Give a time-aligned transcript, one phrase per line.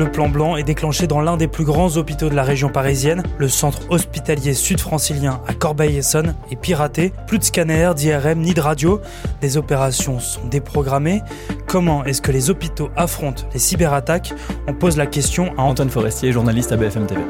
[0.00, 3.22] Le plan blanc est déclenché dans l'un des plus grands hôpitaux de la région parisienne.
[3.36, 7.12] Le centre hospitalier sud-francilien à Corbeil-Essonne est piraté.
[7.26, 9.02] Plus de scanners, d'IRM ni de radio.
[9.42, 11.20] Des opérations sont déprogrammées.
[11.66, 14.32] Comment est-ce que les hôpitaux affrontent les cyberattaques?
[14.66, 17.20] On pose la question à Antoine Forestier, journaliste à BFM TV.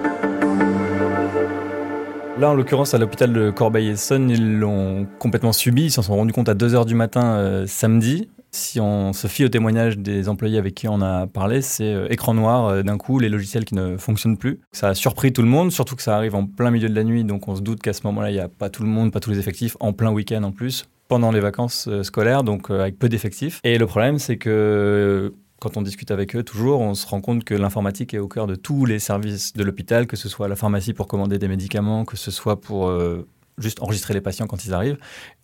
[2.38, 5.86] Là, en l'occurrence, à l'hôpital de Corbeil-Essonne, ils l'ont complètement subi.
[5.86, 8.28] Ils s'en sont rendus compte à 2h du matin euh, samedi.
[8.50, 12.08] Si on se fie au témoignage des employés avec qui on a parlé, c'est euh,
[12.10, 14.60] écran noir euh, d'un coup, les logiciels qui ne fonctionnent plus.
[14.72, 17.04] Ça a surpris tout le monde, surtout que ça arrive en plein milieu de la
[17.04, 19.12] nuit, donc on se doute qu'à ce moment-là, il n'y a pas tout le monde,
[19.12, 22.98] pas tous les effectifs, en plein week-end en plus, pendant les vacances scolaires, donc avec
[22.98, 23.60] peu d'effectifs.
[23.62, 27.44] Et le problème, c'est que quand on discute avec eux, toujours, on se rend compte
[27.44, 30.56] que l'informatique est au cœur de tous les services de l'hôpital, que ce soit la
[30.56, 33.26] pharmacie pour commander des médicaments, que ce soit pour euh,
[33.58, 34.98] juste enregistrer les patients quand ils arrivent.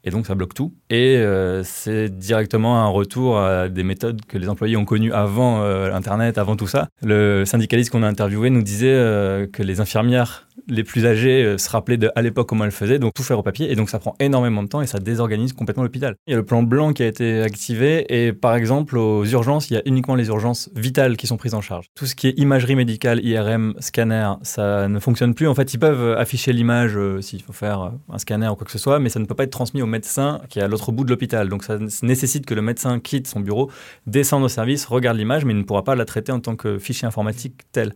[0.04, 0.74] Et donc, ça bloque tout.
[0.90, 5.62] Et euh, c'est directement un retour à des méthodes que les employés ont connues avant
[5.62, 6.88] euh, Internet, avant tout ça.
[7.02, 11.68] Le syndicaliste qu'on a interviewé nous disait que les infirmières les plus âgés euh, se
[11.70, 13.98] rappelaient de, à l'époque comment elles faisaient, donc tout faire au papier, et donc ça
[13.98, 16.16] prend énormément de temps et ça désorganise complètement l'hôpital.
[16.26, 19.70] Il y a le plan blanc qui a été activé, et par exemple, aux urgences,
[19.70, 21.86] il y a uniquement les urgences vitales qui sont prises en charge.
[21.94, 25.48] Tout ce qui est imagerie médicale, IRM, scanner, ça ne fonctionne plus.
[25.48, 28.64] En fait, ils peuvent afficher l'image euh, s'il faut faire euh, un scanner ou quoi
[28.64, 30.68] que ce soit, mais ça ne peut pas être transmis au médecin qui est à
[30.68, 31.48] l'autre bout de l'hôpital.
[31.48, 33.70] Donc ça nécessite que le médecin quitte son bureau,
[34.06, 36.78] descende au service, regarde l'image, mais il ne pourra pas la traiter en tant que
[36.78, 37.92] fichier informatique tel.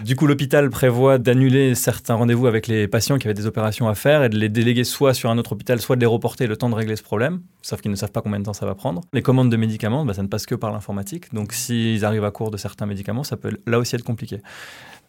[0.00, 3.94] Du coup, l'hôpital prévoit d'annuler certains rendez-vous avec les patients qui avaient des opérations à
[3.94, 6.56] faire et de les déléguer soit sur un autre hôpital, soit de les reporter le
[6.56, 8.74] temps de régler ce problème, sauf qu'ils ne savent pas combien de temps ça va
[8.74, 9.02] prendre.
[9.12, 12.30] Les commandes de médicaments, bah, ça ne passe que par l'informatique, donc s'ils arrivent à
[12.30, 14.40] court de certains médicaments, ça peut là aussi être compliqué.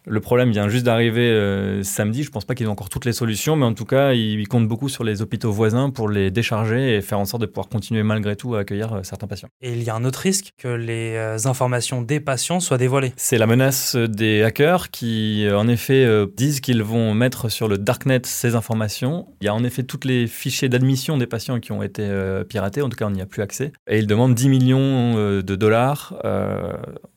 [0.07, 2.23] Le problème vient juste d'arriver euh, samedi.
[2.23, 4.67] Je pense pas qu'ils ont encore toutes les solutions, mais en tout cas, ils, comptent
[4.67, 8.01] beaucoup sur les hôpitaux voisins pour les décharger et faire en sorte de pouvoir continuer
[8.01, 9.49] malgré tout à accueillir euh, certains patients.
[9.61, 13.13] Et il y a un autre risque que les euh, informations des patients soient dévoilées.
[13.15, 18.21] C'est la menace des hackers qui, en effet, disent qu'ils vont mettre sur le darknet
[18.25, 19.27] ces informations.
[19.41, 22.09] Il y a en effet tous les fichiers d'admission des patients qui ont été
[22.49, 22.81] piratés.
[22.81, 23.71] En tout cas, on n'y a plus accès.
[23.87, 26.15] Et ils demandent 10 millions de dollars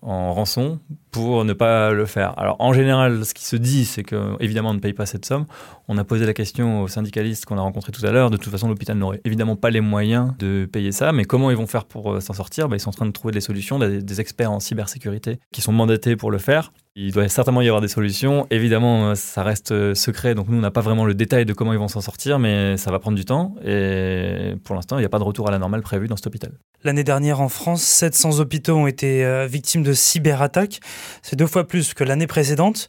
[0.02, 0.80] en rançon
[1.14, 2.36] pour ne pas le faire.
[2.36, 5.24] Alors en général, ce qui se dit, c'est que évidemment on ne paye pas cette
[5.24, 5.46] somme.
[5.86, 8.30] On a posé la question aux syndicalistes qu'on a rencontrés tout à l'heure.
[8.30, 11.56] De toute façon, l'hôpital n'aurait évidemment pas les moyens de payer ça, mais comment ils
[11.56, 12.68] vont faire pour euh, s'en sortir?
[12.68, 15.72] Ben, Ils sont en train de trouver des solutions, des experts en cybersécurité qui sont
[15.72, 16.72] mandatés pour le faire.
[16.96, 18.46] Il doit certainement y avoir des solutions.
[18.50, 21.52] Évidemment, euh, ça reste euh, secret, donc nous, on n'a pas vraiment le détail de
[21.52, 23.56] comment ils vont s'en sortir, mais ça va prendre du temps.
[23.64, 26.28] Et pour l'instant, il n'y a pas de retour à la normale prévu dans cet
[26.28, 26.52] hôpital.
[26.84, 30.80] L'année dernière, en France, 700 hôpitaux ont été euh, victimes de cyberattaques.
[31.22, 32.88] C'est deux fois plus que l'année précédente.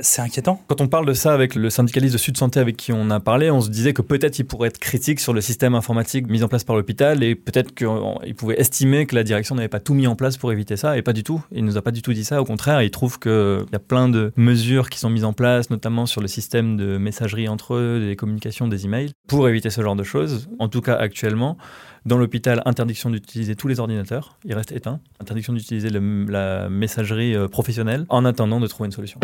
[0.00, 0.60] C'est inquiétant.
[0.66, 3.20] Quand on parle de ça avec le syndicaliste de Sud Santé avec qui on a
[3.20, 6.42] parlé, on se disait que peut-être il pourrait être critique sur le système informatique mis
[6.42, 9.94] en place par l'hôpital et peut-être qu'il pouvait estimer que la direction n'avait pas tout
[9.94, 11.44] mis en place pour éviter ça et pas du tout.
[11.52, 12.42] Il nous a pas du tout dit ça.
[12.42, 15.70] Au contraire, il trouve qu'il y a plein de mesures qui sont mises en place,
[15.70, 19.82] notamment sur le système de messagerie entre eux, des communications, des emails, pour éviter ce
[19.82, 20.48] genre de choses.
[20.58, 21.58] En tout cas, actuellement,
[22.06, 24.38] dans l'hôpital, interdiction d'utiliser tous les ordinateurs.
[24.44, 25.00] Il reste éteint.
[25.20, 29.20] Interdiction d'utiliser la messagerie euh, professionnelle en attendant de trouver une solution.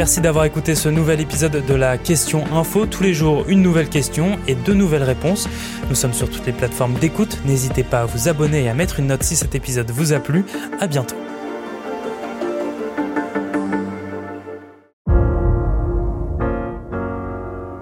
[0.00, 2.86] Merci d'avoir écouté ce nouvel épisode de la Question Info.
[2.86, 5.46] Tous les jours, une nouvelle question et deux nouvelles réponses.
[5.90, 7.38] Nous sommes sur toutes les plateformes d'écoute.
[7.44, 10.18] N'hésitez pas à vous abonner et à mettre une note si cet épisode vous a
[10.18, 10.46] plu.
[10.80, 11.16] À bientôt.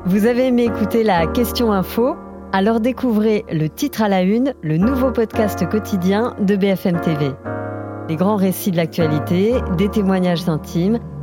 [0.04, 2.16] Vous avez aimé écouter la Question Info?
[2.50, 7.30] Alors découvrez le titre à la une, le nouveau podcast quotidien de BFM TV.
[8.08, 10.98] Les grands récits de l'actualité, des témoignages intimes